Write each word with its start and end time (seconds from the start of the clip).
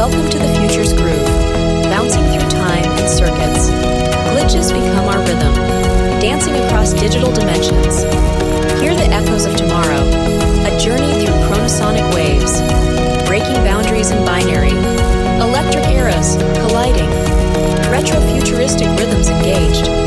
Welcome 0.00 0.30
to 0.30 0.38
the 0.38 0.48
future's 0.58 0.94
groove, 0.94 1.26
bouncing 1.92 2.24
through 2.32 2.48
time 2.48 2.86
and 2.86 3.06
circuits. 3.06 3.68
Glitches 4.32 4.72
become 4.72 5.06
our 5.06 5.18
rhythm, 5.18 5.52
dancing 6.18 6.54
across 6.54 6.94
digital 6.94 7.30
dimensions. 7.30 8.00
Hear 8.80 8.94
the 8.94 9.10
echoes 9.12 9.44
of 9.44 9.56
tomorrow, 9.56 10.00
a 10.64 10.80
journey 10.80 11.12
through 11.22 11.36
chronosonic 11.44 12.14
waves, 12.14 12.62
breaking 13.28 13.62
boundaries 13.62 14.10
in 14.10 14.24
binary, 14.24 14.70
electric 15.38 15.84
eras 15.88 16.36
colliding, 16.64 17.10
retrofuturistic 17.92 18.88
rhythms 18.98 19.28
engaged. 19.28 19.99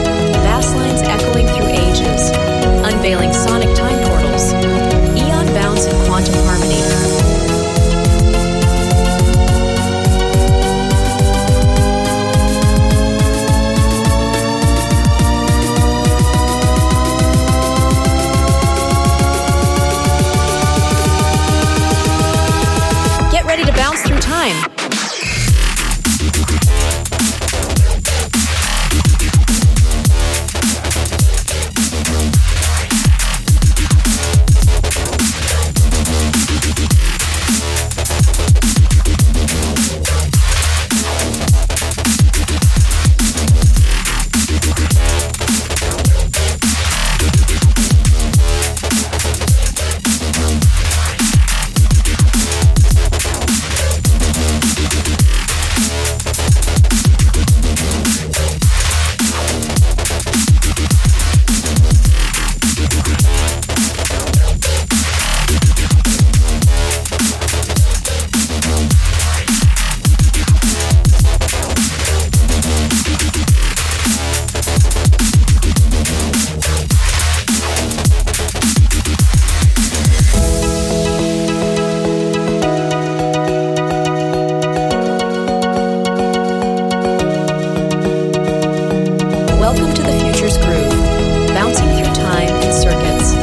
Groove, 90.57 91.47
bouncing 91.49 91.89
through 91.95 92.13
time 92.13 92.55
in 92.61 92.73
circuits. 92.73 93.33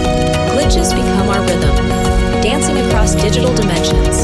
Glitches 0.53 0.95
become 0.95 1.29
our 1.29 1.41
rhythm, 1.43 1.75
dancing 2.43 2.79
across 2.79 3.15
digital 3.15 3.55
dimensions. 3.55 4.20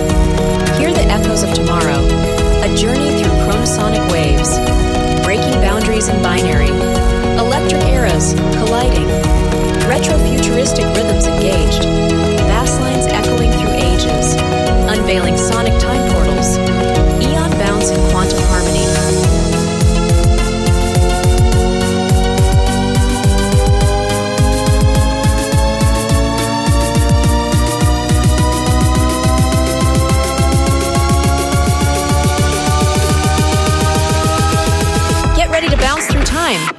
time. 36.46 36.75